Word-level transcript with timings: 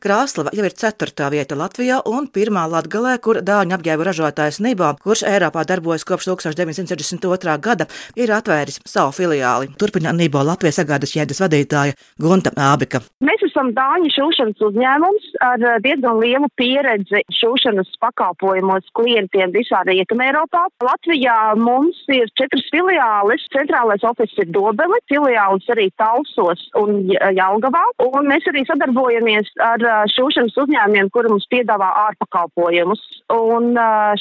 Krāslava 0.00 0.48
jau 0.56 0.64
ir 0.64 0.72
ceturtā 0.72 1.26
vieta 1.28 1.52
Latvijā 1.60 1.98
un 2.08 2.24
pirmā 2.32 2.62
Latgalē, 2.72 3.18
kur 3.20 3.42
dāņu 3.44 3.74
apģērbu 3.76 4.04
ražotājs 4.08 4.56
Nibā, 4.64 4.94
kurš 5.04 5.26
Eiropā 5.28 5.66
darbojas 5.68 6.06
kopš 6.08 6.30
1962. 6.30 7.56
gada, 7.60 7.84
ir 8.16 8.32
atvēris 8.32 8.78
savu 8.88 9.12
filiāli. 9.12 9.68
Turpina 9.76 10.14
Nibā 10.16 10.40
Latvijas 10.48 10.78
sagādas 10.80 11.12
ķēdes 11.12 11.42
vadītāja 11.44 11.98
Gunta 12.16 12.52
Ābika. 12.56 13.02
Mēs 13.20 13.44
esam 13.44 13.74
dāņu 13.76 14.08
šūšanas 14.14 14.64
uzņēmums 14.70 15.26
ar 15.44 15.66
diezgan 15.84 16.16
lielu 16.24 16.48
pieredzi 16.56 17.20
šūšanas 17.36 17.92
pakalpojumos 18.00 18.88
klientiem 18.96 19.52
visā 19.52 19.82
Rietumē 19.84 20.30
Eiropā. 20.30 20.64
Latvijā 20.80 21.36
mums 21.60 22.00
ir 22.08 22.32
četras 22.40 22.64
filiāles. 22.72 23.44
Centrālais 23.52 24.08
ofis 24.08 24.32
ir 24.40 24.48
Dobeli, 24.56 25.04
filiālis 25.12 25.68
arī 25.76 25.90
Talsos 26.00 26.64
un 26.80 27.04
Jaugavā. 27.12 27.84
Un 28.08 28.32
mēs 28.32 28.48
arī 28.48 28.64
sadarbojamies 28.64 29.52
ar 29.60 29.89
šūšanas 30.14 30.58
uzņēmumiem, 30.62 31.10
kuri 31.14 31.32
mums 31.32 31.46
piedāvā 31.52 31.88
ārpakalpojumus. 32.06 33.02
Un 33.34 33.74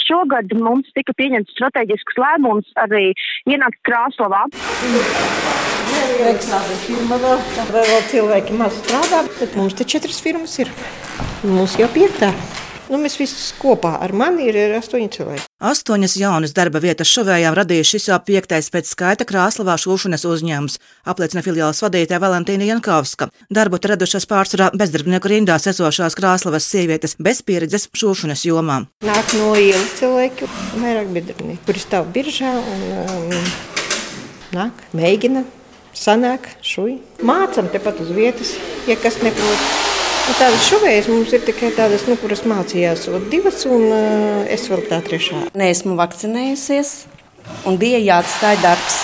šogad 0.03 0.53
mums 0.59 0.91
tika 0.97 1.15
pieņemts 1.17 1.55
strateģisks 1.55 2.19
lēmums 2.21 2.69
arī 2.83 3.09
ienākt 3.49 3.81
Krāslavā. 3.87 4.45
Vēl 7.73 8.01
cilvēki 8.13 8.57
maz 8.59 8.79
strādā, 8.83 9.25
bet 9.39 9.59
mums 9.59 9.77
te 9.77 9.87
četras 9.87 10.21
firmas 10.23 10.57
ir. 10.61 10.71
Mums 11.43 11.77
jau 11.79 11.89
piektā. 11.93 12.33
Nu, 12.89 12.97
mēs 12.97 13.19
visi 13.19 13.53
kopā 13.59 13.91
ar 14.01 14.15
mani 14.17 14.47
ir 14.49 14.73
astoņi 14.79 15.09
cilvēki. 15.13 15.43
Astoņas 15.69 16.15
jaunas 16.17 16.55
darba 16.57 16.81
vietas 16.81 17.11
šuvējām 17.13 17.53
radīja 17.53 17.85
šis 17.85 18.07
jau 18.09 18.17
piektais 18.25 18.71
pēc 18.73 18.89
skaita 18.89 19.27
Krāslavā 19.29 19.75
šūšanas 19.77 20.25
uzņēmums, 20.25 20.79
apliecina 21.11 21.43
filiāls 21.45 21.83
vadītāja 21.85 22.21
Valentīna 22.23 22.65
Jankovska. 22.71 23.27
Darbu 23.53 23.77
radušas 23.91 24.25
pārsvarā 24.29 24.71
bezdarbnieku 24.73 25.29
rindās 25.29 25.69
esošās 25.69 26.17
Krāslavas 26.17 26.65
sievietes 26.65 27.13
bez 27.21 27.43
pieredzes 27.45 27.85
šūšanas 27.93 28.47
jomā. 28.49 28.79
Nāk 29.05 29.35
no 29.37 29.51
ielas 29.53 29.93
cilvēki, 29.99 30.49
vairāk 30.81 31.13
bezdarbnieki, 31.13 31.61
kuri 31.69 31.83
stāv 31.83 32.09
biržā 32.15 32.55
un 32.57 32.87
um, 33.03 33.51
nāk, 34.57 34.81
mēģina, 34.97 35.45
sanāk, 35.93 36.49
šuj. 36.65 36.97
Mācam 37.21 37.69
tepat 37.69 38.01
uz 38.01 38.09
vietas, 38.17 38.55
ja 38.89 38.97
kas 38.97 39.21
neprot. 39.21 39.78
Nu, 40.29 40.35
tādas 40.37 40.67
šuvējas 40.69 41.07
mums 41.09 41.31
ir 41.33 41.41
tikai 41.41 41.71
tādas, 41.73 42.03
nu, 42.05 42.13
kuras 42.21 42.43
mācījās 42.45 43.07
divas, 43.31 43.63
un 43.65 43.87
uh, 43.89 44.43
es 44.45 44.67
vēl 44.69 44.83
tā 44.85 44.99
trešā. 45.01 45.47
Neesmu 45.57 45.95
vakcinējusies, 45.97 46.91
un 47.65 47.79
bija 47.81 47.97
jāatstāj 47.97 48.59
darbs. 48.61 48.99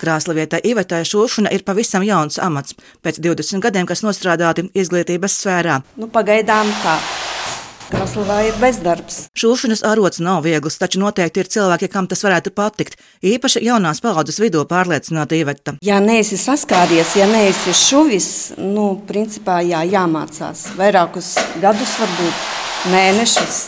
Krāslavietā 0.00 0.62
Ivetai 0.64 1.02
šūšana 1.04 1.52
ir 1.52 1.60
pavisam 1.68 2.08
jauns 2.08 2.40
amats, 2.40 2.72
pēc 3.04 3.20
20 3.28 3.60
gadiem, 3.68 3.84
kas 3.84 4.00
nostrādāti 4.00 4.70
izglītības 4.72 5.36
sfērā. 5.42 5.82
Nu, 6.00 6.08
pagaidām 6.08 6.72
tā. 6.80 6.96
Krasnodarbā 7.86 8.48
ir 8.48 8.56
bezdarbs. 8.58 9.16
Šūšanas 9.38 9.84
arots 9.86 10.18
nav 10.18 10.40
viegls, 10.42 10.74
taču 10.80 10.98
noteikti 10.98 11.44
ir 11.44 11.50
cilvēki, 11.52 11.88
kam 11.92 12.08
tas 12.10 12.24
varētu 12.26 12.50
patikt. 12.56 12.98
Īpaši 13.22 13.62
jaunās 13.62 14.02
paudzes 14.02 14.40
vidū 14.42 14.64
pārliecināta 14.66 15.38
Iveta. 15.38 15.76
Ja 15.86 16.00
neesi 16.02 16.38
saskāries, 16.40 17.14
ja 17.14 17.28
neesi 17.30 17.76
šuvis, 17.78 18.28
nu, 18.58 18.88
principā 19.06 19.60
jā, 19.62 19.84
jāmācās 19.86 20.66
vairākus 20.74 21.36
gadus, 21.62 21.94
varbūt 22.02 22.90
mēnešus. 22.90 23.62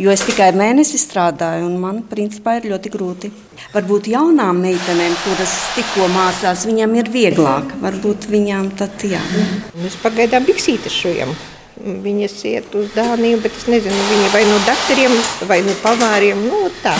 Jo 0.00 0.14
es 0.14 0.22
tikai 0.24 0.52
mēnesi 0.56 0.96
strādāju, 1.02 1.66
un 1.66 1.74
man 1.82 2.02
principā 2.08 2.60
ir 2.60 2.70
ļoti 2.70 2.92
grūti. 2.94 3.34
Varbūt 3.74 4.14
jaunām 4.14 4.62
meitenēm, 4.62 5.18
kuras 5.26 5.58
tikko 5.74 6.06
mācās, 6.14 6.68
viņām 6.70 7.00
ir 7.02 7.10
vieglāk. 7.12 7.74
Varbūt 7.82 8.30
viņām 8.30 8.76
tad 8.78 9.10
jā. 9.10 9.20
Mēs 9.74 9.98
pagaidām 10.06 10.46
biksītes 10.46 11.02
šujam. 11.02 11.34
Viņas 11.80 12.36
iet 12.50 12.74
uz 12.76 12.90
Dāniju, 12.92 13.40
bet 13.44 13.56
es 13.56 13.66
nezinu, 13.70 14.06
viņa 14.10 14.30
vai 14.34 14.44
no 14.48 14.60
doktoriem, 14.66 15.18
vai 15.48 15.60
no 15.64 15.76
pavāriem. 15.80 16.46
Nu, 16.48 16.66
tā. 16.84 16.94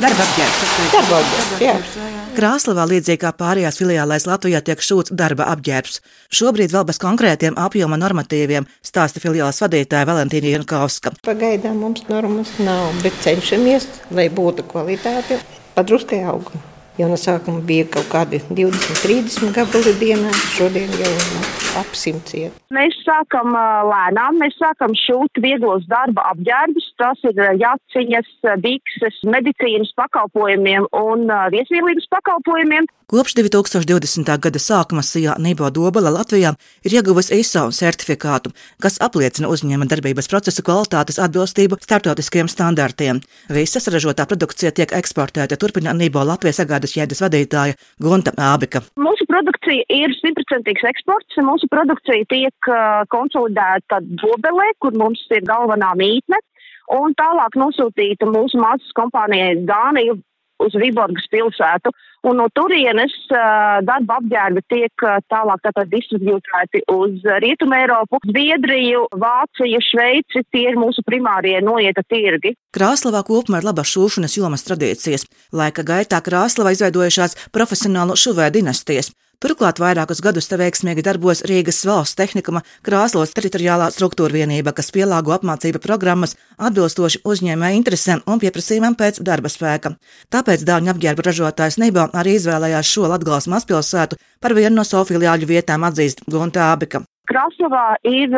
Darba 0.00 0.24
apģērbs. 0.24 0.74
Darba 0.94 1.20
apģērbs, 1.20 1.96
jā. 2.00 2.10
Krāslavā 2.36 2.86
līdzīgi 2.88 3.20
kā 3.20 3.32
pārējās 3.36 3.80
filiālēs 3.80 4.24
Latvijā 4.28 4.62
tiek 4.64 4.80
šūts 4.80 5.12
darba 5.16 5.48
apģērbs. 5.52 5.98
Šobrīd 6.32 6.72
vēl 6.72 6.86
bez 6.88 7.00
konkrētiem 7.02 7.58
apjoma 7.60 7.98
normatīviem 8.00 8.68
stāsta 8.86 9.20
filiāles 9.20 9.60
vadītāja 9.60 10.08
Valentīna 10.08 10.54
Jankovska. 10.54 11.12
Pagaidām 11.26 11.82
mums 11.84 12.06
normas 12.08 12.54
nav, 12.62 12.94
bet 13.04 13.16
cenšamies, 13.24 13.88
lai 14.16 14.30
būtu 14.32 14.64
kvalitāte. 14.70 15.40
Padruskai 15.76 16.22
auguma. 16.28 16.64
Jau 17.00 17.08
no 17.08 17.16
sākuma 17.20 17.62
bija 17.64 17.86
kaut 17.94 18.08
kādi 18.12 18.40
20, 18.48 19.04
30 19.04 19.54
gabali 19.56 19.94
dienā, 20.00 20.32
šodien 20.56 20.90
jau 21.00 21.12
ap 21.14 21.69
simts 21.96 22.36
iet. 22.36 22.56
Mēs 22.74 22.94
sākam 23.06 23.54
lēnām, 23.54 24.38
mēs 24.42 24.56
sākam 24.60 24.94
šūt 24.94 25.40
vieglos 25.42 25.86
darba 25.90 26.28
apģērbus. 26.34 26.92
Tas 27.00 27.18
ir 27.26 27.38
jaciņas, 27.58 28.30
bikses, 28.62 29.20
medicīnas 29.26 29.92
pakalpojumiem 29.98 30.86
un 31.00 31.26
viesmīlības 31.54 32.10
pakalpojumiem. 32.12 32.88
Kopš 33.10 33.34
2020. 33.34 34.28
gada 34.38 34.60
sākuma 34.62 35.02
Sijā 35.02 35.32
Nībo 35.42 35.66
Dobela 35.74 36.12
Latvijā 36.14 36.52
ir 36.86 36.94
ieguvusi 36.94 37.40
ISO 37.42 37.64
certifikātu, 37.74 38.52
kas 38.78 39.00
apliecina 39.02 39.50
uzņēmuma 39.50 39.88
darbības 39.90 40.30
procesu 40.30 40.62
kvalitātes 40.62 41.18
atbilstību 41.18 41.80
starptautiskiem 41.82 42.46
standartiem. 42.52 43.18
Visas 43.50 43.90
ražotā 43.90 44.28
produkcija 44.30 44.70
tiek 44.76 44.94
eksportēta, 44.94 45.58
turpina 45.58 45.90
Nībo 45.96 46.22
Latvijas 46.22 46.62
sagādas 46.62 46.94
ķēdes 46.94 47.24
vadītāja 47.24 47.74
Gunta 47.98 48.30
Ābika. 48.38 48.84
Mūsu 48.94 49.26
produkcija 49.26 49.82
ir 49.90 50.14
simtprocentīgs 50.20 50.86
eksports. 50.92 51.42
Mūsu 51.42 51.66
produkcija 51.70 52.26
tiek 52.30 52.70
konsolidēta 53.12 54.00
Dobelē, 54.02 54.70
kur 54.82 54.96
mums 54.98 55.22
ir 55.34 55.46
galvenā 55.48 55.94
mītne 55.98 56.40
un 56.94 57.14
tālāk 57.18 57.56
nosūtīta 57.58 58.28
mūsu 58.30 58.58
mācības 58.60 58.96
kompānijai 58.98 59.60
Dāniju 59.68 60.18
uz 60.60 60.74
Viborgas 60.76 61.26
pilsētu. 61.32 61.92
Un 62.28 62.36
no 62.36 62.50
turienes 62.52 63.14
uh, 63.32 63.78
darba 63.86 64.18
apģērbi 64.20 64.62
tiek 64.68 65.04
uh, 65.06 65.22
tālāk 65.32 65.64
distribūtēti 65.88 66.82
uz 66.92 67.24
Rietumu 67.40 67.78
Eiropu, 67.78 68.20
Zviedriju, 68.28 69.06
Vāciju, 69.22 69.80
Šveici. 69.86 70.44
Tie 70.52 70.66
ir 70.68 70.76
mūsu 70.76 71.04
primārie 71.06 71.56
noieta 71.64 72.04
tirgi. 72.04 72.52
Krāslavā 72.76 73.24
kopumā 73.24 73.62
ir 73.62 73.70
labas 73.70 73.94
šūšanas 73.94 74.36
jomas 74.36 74.66
tradīcijas. 74.68 75.24
Laika 75.56 75.86
gaitā 75.86 76.20
Krāslavā 76.20 76.74
izveidojušās 76.76 77.38
profesionālu 77.56 78.18
šuvēju 78.20 78.58
dinastijas. 78.60 79.14
Turklāt 79.40 79.78
vairākus 79.80 80.18
gadus 80.20 80.50
te 80.50 80.56
veiksmīgi 80.60 81.00
darbojas 81.00 81.40
Rīgas 81.48 81.78
valsts 81.88 82.18
tehnikuma 82.18 82.60
Krāslos 82.84 83.30
teritoriālā 83.32 83.86
struktūra 83.94 84.36
vienība, 84.36 84.74
kas 84.76 84.92
pielāgo 84.92 85.32
apmācību 85.32 85.80
programmas 85.80 86.36
atbilstoši 86.60 87.22
uzņēmēju 87.24 87.78
interesēm 87.78 88.20
un 88.28 88.42
pieprasījumam 88.42 88.98
pēc 89.00 89.22
darba 89.24 89.48
spēka. 89.48 89.94
Tāpēc 90.28 90.66
dāņu 90.68 90.92
apģērbu 90.92 91.24
ražotājs 91.24 91.80
Neiba 91.80 92.10
arī 92.20 92.36
izvēlējās 92.36 92.90
šo 92.92 93.08
Latgales 93.08 93.48
mazpilsētu 93.48 94.20
par 94.44 94.56
vienu 94.60 94.76
no 94.76 94.84
savu 94.84 95.08
filiāļu 95.14 95.48
vietām 95.54 95.88
atzīst 95.88 96.20
Gonta 96.28 96.68
Ābika. 96.74 97.00
Krasnovā 97.30 97.94
ir 98.08 98.34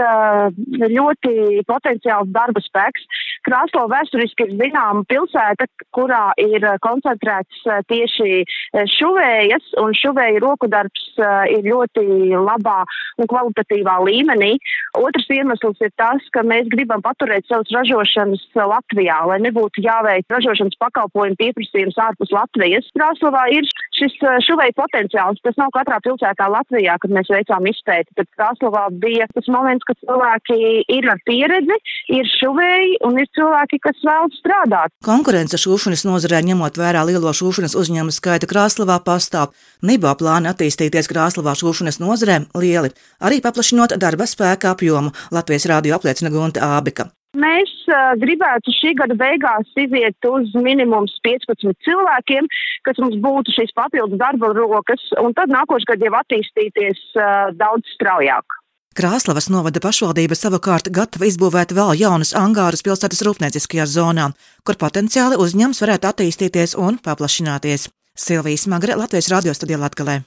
ļoti 0.93 1.63
potenciāls 1.69 2.31
darba 2.35 2.61
spēks. 2.61 3.07
Krasnova 3.47 3.97
vēsturiski 3.97 4.47
ir 4.47 4.57
zināma 4.61 5.03
pilsēta, 5.11 5.67
kurā 5.97 6.29
ir 6.39 6.67
koncentrēts 6.85 7.65
tieši 7.91 8.45
šuvējas, 8.93 9.73
un 9.83 9.97
šuvēja 9.99 10.43
rokudarbs 10.45 11.09
ir 11.51 11.67
ļoti 11.67 12.05
labā 12.37 12.83
un 13.19 13.31
kvalitatīvā 13.31 13.97
līmenī. 14.07 14.53
Otrs 15.01 15.27
iemesls 15.33 15.81
ir 15.83 15.91
tas, 15.99 16.23
ka 16.37 16.45
mēs 16.47 16.69
gribam 16.73 17.03
paturēt 17.05 17.49
savas 17.49 17.73
ražošanas 17.75 18.45
Latvijā, 18.55 19.19
lai 19.29 19.41
nebūtu 19.43 19.83
jāveic 19.85 20.29
ražošanas 20.31 20.79
pakalpojumu 20.83 21.41
pieprasījums 21.41 21.99
ārpus 21.99 22.33
Latvijas. 22.35 22.89
Krasnovā 22.95 23.49
ir 23.57 23.67
šis 23.99 24.15
šuvēja 24.47 24.77
potenciāls. 24.79 25.41
Tas 25.43 25.59
nav 25.61 25.73
katrā 25.75 25.99
pilsētā 26.05 26.49
Latvijā, 26.53 26.99
kad 27.03 27.15
mēs 27.17 27.31
veicām 27.33 27.67
izpēti. 27.73 28.15
Tad 28.19 28.31
Krasnovā 28.37 28.82
bija 28.91 29.29
tas 29.35 29.49
moments, 29.53 29.87
kad 29.89 29.99
cilvēki 30.03 30.59
ir 30.97 31.09
ar 31.13 31.23
pieredzi, 31.29 31.79
ir 32.19 32.29
šuvēji 32.39 32.99
un 33.07 33.21
ir 33.23 33.31
cilvēki, 33.37 33.81
kas 33.87 34.03
vēlas 34.07 34.37
strādāt. 34.41 34.95
Konkurence 35.07 35.61
šūšanas 35.61 36.07
nozarē, 36.09 36.43
ņemot 36.51 36.79
vērā 36.81 37.05
lielo 37.09 37.33
šūšanas 37.37 37.77
uzņēmumu 37.79 38.15
skaita 38.15 38.51
Krāslavā, 38.51 38.99
pastāv. 39.07 39.55
Nibā 39.87 40.15
plāni 40.19 40.51
attīstīties 40.53 41.11
Krāslavā 41.13 41.57
šūšanas 41.59 42.03
nozarē 42.03 42.43
lieli, 42.59 42.93
arī 43.23 43.43
paplašinot 43.45 43.99
darba 44.03 44.29
spēka 44.29 44.77
apjomu, 44.77 45.15
Latvijas 45.35 45.69
rādio 45.71 45.99
apliecina 45.99 46.33
Gunta 46.33 46.77
Ābika. 46.79 47.13
Mēs 47.33 47.71
uh, 47.89 48.13
gribētu 48.21 48.75
šī 48.77 48.93
gada 48.99 49.15
beigās 49.17 49.69
iziet 49.81 50.27
uz 50.29 50.51
minimums 50.53 51.15
15 51.25 51.73
cilvēkiem, 51.87 52.49
kas 52.85 53.01
mums 53.01 53.17
būtu 53.25 53.55
šīs 53.57 53.73
papildus 53.73 54.21
darba 54.21 54.53
rokas, 54.53 55.07
un 55.23 55.33
tad 55.33 55.49
nākošais 55.49 55.89
gads 55.89 56.05
jau 56.05 56.13
attīstīties 56.21 57.01
uh, 57.17 57.49
daudz 57.57 57.89
straujāk. 57.97 58.62
Krāslavas 58.93 59.47
novada 59.49 59.81
pašvaldība 59.81 60.37
savukārt 60.37 60.91
gatava 60.93 61.25
izbūvēt 61.25 61.71
vēl 61.73 61.95
jaunas 61.97 62.35
angārus 62.37 62.85
pilsētas 62.85 63.23
rūpnieciskajā 63.25 63.87
zonā, 63.89 64.27
kur 64.69 64.77
potenciāli 64.77 65.39
uzņēmums 65.41 65.81
varētu 65.81 66.11
attīstīties 66.11 66.77
un 66.77 67.01
paplašināties. 67.01 67.89
Silvijas 68.13 68.67
Magre 68.69 68.99
Latvijas 69.01 69.33
radio 69.33 69.57
studijā 69.57 69.81
Latgalē. 69.81 70.21